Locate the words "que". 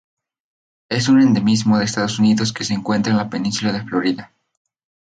2.53-2.63